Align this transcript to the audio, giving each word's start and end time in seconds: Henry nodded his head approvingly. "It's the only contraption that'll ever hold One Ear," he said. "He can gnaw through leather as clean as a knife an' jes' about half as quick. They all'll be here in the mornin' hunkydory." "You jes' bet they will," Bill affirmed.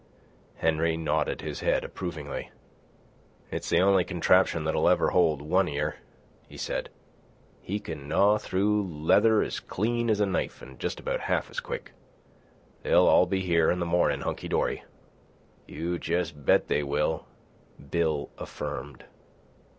Henry 0.55 0.97
nodded 0.97 1.41
his 1.41 1.59
head 1.59 1.83
approvingly. 1.83 2.49
"It's 3.51 3.69
the 3.69 3.81
only 3.81 4.03
contraption 4.03 4.63
that'll 4.63 4.89
ever 4.89 5.09
hold 5.11 5.43
One 5.43 5.67
Ear," 5.67 5.97
he 6.49 6.57
said. 6.57 6.89
"He 7.61 7.79
can 7.79 8.07
gnaw 8.07 8.39
through 8.39 8.81
leather 8.87 9.43
as 9.43 9.59
clean 9.59 10.09
as 10.09 10.19
a 10.19 10.25
knife 10.25 10.59
an' 10.63 10.77
jes' 10.81 10.95
about 10.97 11.19
half 11.19 11.51
as 11.51 11.59
quick. 11.59 11.91
They 12.81 12.91
all'll 12.93 13.27
be 13.27 13.41
here 13.41 13.69
in 13.69 13.77
the 13.79 13.85
mornin' 13.85 14.21
hunkydory." 14.21 14.81
"You 15.67 15.99
jes' 16.03 16.31
bet 16.31 16.67
they 16.67 16.81
will," 16.81 17.27
Bill 17.91 18.31
affirmed. 18.39 19.03